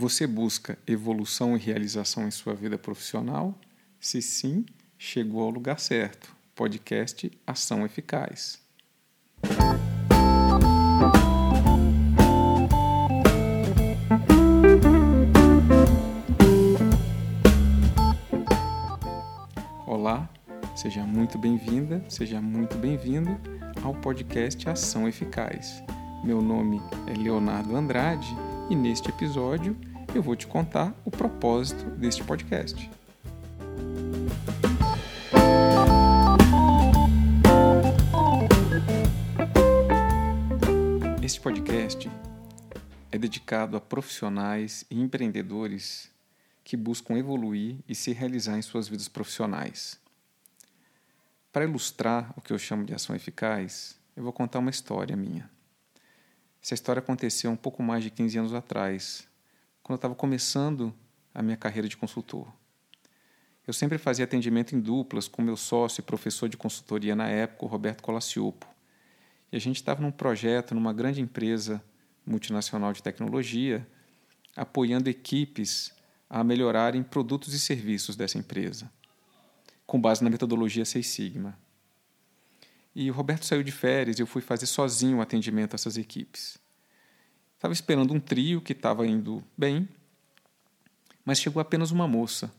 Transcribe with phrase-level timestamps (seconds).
[0.00, 3.54] Você busca evolução e realização em sua vida profissional?
[4.00, 4.64] Se sim,
[4.96, 6.34] chegou ao lugar certo.
[6.54, 8.58] Podcast Ação Eficaz.
[19.86, 20.30] Olá,
[20.74, 23.38] seja muito bem-vinda, seja muito bem-vindo
[23.82, 25.82] ao podcast Ação Eficaz.
[26.24, 28.34] Meu nome é Leonardo Andrade
[28.70, 29.76] e neste episódio
[30.14, 32.90] eu vou te contar o propósito deste podcast.
[41.22, 42.10] Este podcast
[43.12, 46.10] é dedicado a profissionais e empreendedores
[46.64, 50.00] que buscam evoluir e se realizar em suas vidas profissionais.
[51.52, 55.48] Para ilustrar o que eu chamo de ação eficaz, eu vou contar uma história minha.
[56.62, 59.29] Essa história aconteceu um pouco mais de 15 anos atrás,
[59.90, 60.94] quando eu estava começando
[61.34, 62.46] a minha carreira de consultor.
[63.66, 67.64] Eu sempre fazia atendimento em duplas com meu sócio e professor de consultoria na época,
[67.64, 68.68] o Roberto Colaciupo.
[69.50, 71.82] E a gente estava num projeto numa grande empresa
[72.24, 73.84] multinacional de tecnologia,
[74.54, 75.92] apoiando equipes
[76.28, 78.88] a melhorarem produtos e serviços dessa empresa,
[79.88, 81.58] com base na metodologia Seis Sigma.
[82.94, 85.96] E o Roberto saiu de férias e eu fui fazer sozinho o atendimento a essas
[85.96, 86.60] equipes.
[87.60, 89.86] Estava esperando um trio que estava indo bem,
[91.22, 92.50] mas chegou apenas uma moça.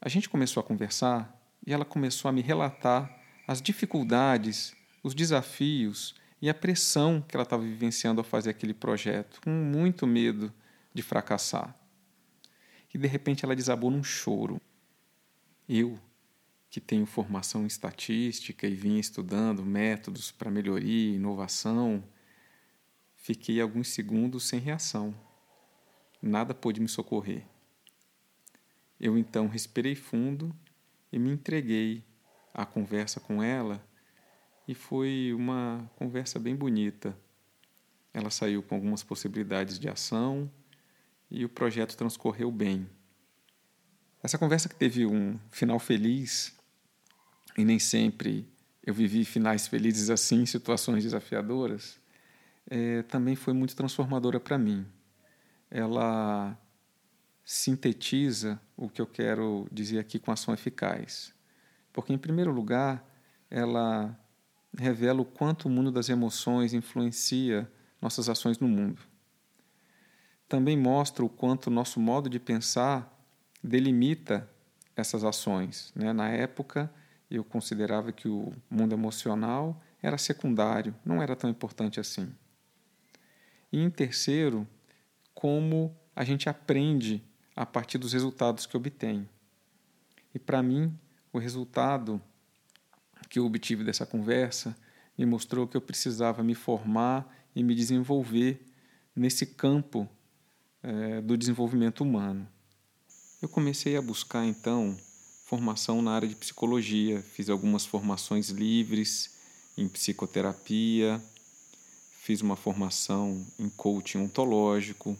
[0.00, 3.08] A gente começou a conversar e ela começou a me relatar
[3.46, 9.40] as dificuldades, os desafios e a pressão que ela estava vivenciando ao fazer aquele projeto,
[9.44, 10.52] com muito medo
[10.92, 11.72] de fracassar.
[12.92, 14.60] E de repente ela desabou num choro.
[15.68, 16.00] Eu,
[16.68, 22.02] que tenho formação em estatística e vim estudando métodos para melhoria inovação,
[23.24, 25.14] fiquei alguns segundos sem reação.
[26.20, 27.42] Nada pôde me socorrer.
[29.00, 30.54] Eu então respirei fundo
[31.10, 32.04] e me entreguei
[32.52, 33.82] à conversa com ela,
[34.68, 37.16] e foi uma conversa bem bonita.
[38.12, 40.50] Ela saiu com algumas possibilidades de ação
[41.30, 42.86] e o projeto transcorreu bem.
[44.22, 46.54] Essa conversa que teve um final feliz
[47.56, 48.46] e nem sempre
[48.82, 52.03] eu vivi finais felizes assim situações desafiadoras,
[52.74, 54.84] é, também foi muito transformadora para mim.
[55.70, 56.58] Ela
[57.44, 61.32] sintetiza o que eu quero dizer aqui com ação eficaz.
[61.92, 63.08] Porque, em primeiro lugar,
[63.48, 64.18] ela
[64.76, 67.70] revela o quanto o mundo das emoções influencia
[68.02, 69.00] nossas ações no mundo.
[70.48, 73.08] Também mostra o quanto o nosso modo de pensar
[73.62, 74.50] delimita
[74.96, 75.92] essas ações.
[75.94, 76.12] Né?
[76.12, 76.92] Na época,
[77.30, 82.34] eu considerava que o mundo emocional era secundário, não era tão importante assim.
[83.74, 84.64] E em terceiro,
[85.34, 87.20] como a gente aprende
[87.56, 89.28] a partir dos resultados que obtém.
[90.32, 90.96] E para mim,
[91.32, 92.22] o resultado
[93.28, 94.76] que eu obtive dessa conversa
[95.18, 98.64] me mostrou que eu precisava me formar e me desenvolver
[99.14, 100.08] nesse campo
[100.80, 102.46] é, do desenvolvimento humano.
[103.42, 104.96] Eu comecei a buscar então
[105.46, 109.34] formação na área de psicologia, fiz algumas formações livres
[109.76, 111.20] em psicoterapia,
[112.24, 115.14] fiz uma formação em coaching ontológico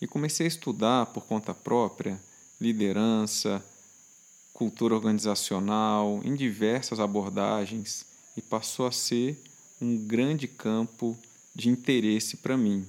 [0.00, 2.20] e comecei a estudar por conta própria
[2.60, 3.64] liderança,
[4.52, 8.04] cultura organizacional em diversas abordagens
[8.36, 9.40] e passou a ser
[9.80, 11.16] um grande campo
[11.54, 12.84] de interesse para mim.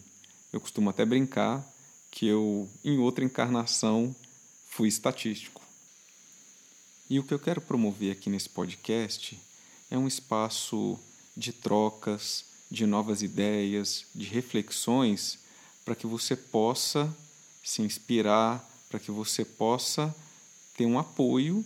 [0.52, 1.64] Eu costumo até brincar
[2.10, 4.16] que eu, em outra encarnação,
[4.68, 5.62] fui estatístico.
[7.08, 9.40] E o que eu quero promover aqui nesse podcast
[9.92, 10.98] é um espaço
[11.38, 15.40] de trocas, de novas ideias, de reflexões,
[15.84, 17.16] para que você possa
[17.64, 20.14] se inspirar, para que você possa
[20.76, 21.66] ter um apoio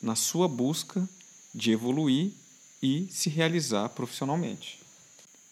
[0.00, 1.08] na sua busca
[1.54, 2.32] de evoluir
[2.82, 4.80] e se realizar profissionalmente.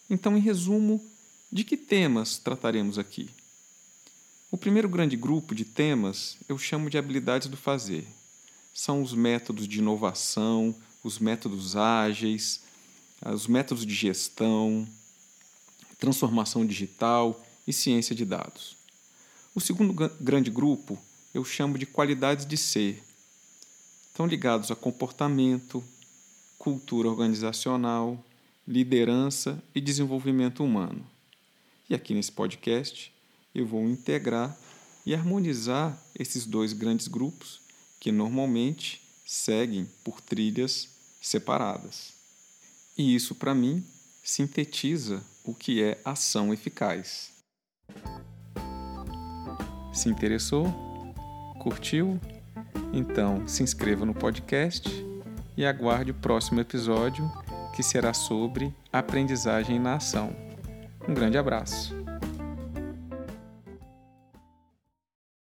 [0.09, 1.03] Então, em resumo,
[1.51, 3.29] de que temas trataremos aqui?
[4.51, 8.07] O primeiro grande grupo de temas eu chamo de habilidades do fazer
[8.73, 12.61] são os métodos de inovação, os métodos ágeis,
[13.31, 14.87] os métodos de gestão,
[15.97, 18.75] transformação digital e ciência de dados.
[19.55, 20.99] O segundo grande grupo
[21.33, 23.03] eu chamo de qualidades de ser.
[24.07, 25.83] Estão ligados a comportamento,
[26.57, 28.23] cultura organizacional,
[28.67, 31.05] liderança e desenvolvimento humano.
[31.89, 33.11] E aqui nesse podcast
[33.53, 34.57] eu vou integrar
[35.05, 37.61] e harmonizar esses dois grandes grupos
[37.99, 40.89] que normalmente seguem por trilhas
[41.21, 42.12] separadas.
[42.97, 43.83] E isso, para mim,
[44.23, 47.31] sintetiza o que é ação eficaz.
[49.91, 50.65] Se interessou?
[51.59, 52.19] Curtiu?
[52.91, 54.89] Então se inscreva no podcast
[55.57, 57.29] e aguarde o próximo episódio
[57.75, 60.35] que será sobre aprendizagem na ação.
[61.07, 62.02] Um grande abraço.